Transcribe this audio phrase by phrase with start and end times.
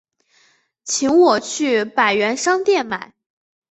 [0.83, 3.13] 请我去百元商店买